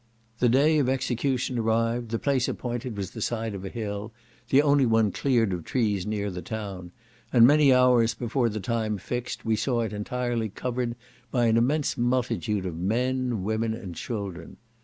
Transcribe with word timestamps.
The 0.39 0.49
day 0.49 0.79
of 0.79 0.89
execution 0.89 1.59
arrived; 1.59 2.09
the 2.09 2.17
place 2.17 2.47
appointed 2.47 2.97
was 2.97 3.11
the 3.11 3.21
side 3.21 3.53
of 3.53 3.63
a 3.63 3.69
hill, 3.69 4.11
the 4.49 4.63
only 4.63 4.83
one 4.87 5.11
cleared 5.11 5.53
of 5.53 5.63
trees 5.63 6.07
near 6.07 6.31
the 6.31 6.41
town; 6.41 6.91
and 7.31 7.45
many 7.45 7.71
hours 7.71 8.15
before 8.15 8.49
the 8.49 8.59
time 8.59 8.97
fixed, 8.97 9.45
we 9.45 9.55
saw 9.55 9.81
it 9.81 9.93
entirely 9.93 10.49
covered 10.49 10.95
by 11.29 11.45
an 11.45 11.55
immense 11.55 11.99
multitude 11.99 12.65
of 12.65 12.79
men, 12.79 13.43
women, 13.43 13.75
and 13.75 13.93
children. 13.93 14.57